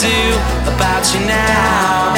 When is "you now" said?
1.12-2.09